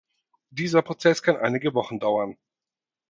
Dieser 0.49 0.81
Prozess 0.81 1.21
kann 1.21 1.37
einige 1.37 1.75
Wochen 1.75 1.99
dauern. 1.99 2.35